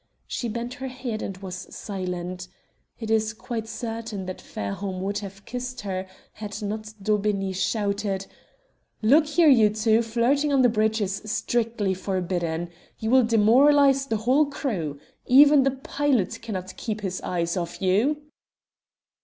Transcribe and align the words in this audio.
She 0.25 0.49
bent 0.49 0.73
her 0.73 0.87
head 0.87 1.21
and 1.21 1.37
was 1.37 1.67
silent. 1.69 2.47
It 2.99 3.11
is 3.11 3.33
quite 3.33 3.67
certain 3.67 4.25
that 4.25 4.41
Fairholme 4.41 4.99
would 5.01 5.19
have 5.19 5.45
kissed 5.45 5.81
her 5.81 6.07
had 6.33 6.59
not 6.63 6.95
Daubeney 7.03 7.53
shouted 7.53 8.25
"Look 9.03 9.27
here, 9.27 9.47
you 9.47 9.69
two, 9.69 10.01
flirting 10.01 10.51
on 10.51 10.63
the 10.63 10.69
bridge 10.69 11.01
is 11.01 11.21
strictly 11.25 11.93
forbidden. 11.93 12.71
You 12.97 13.11
will 13.11 13.23
demoralize 13.23 14.07
the 14.07 14.17
whole 14.17 14.47
crew. 14.47 14.99
Even 15.27 15.61
the 15.61 15.69
pilot 15.69 16.41
cannot 16.41 16.77
keep 16.77 17.01
his 17.01 17.21
eyes 17.21 17.55
off 17.55 17.79
you." 17.79 18.23